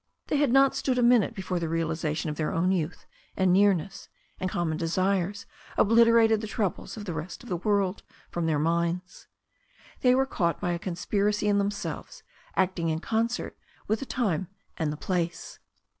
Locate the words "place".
14.97-15.59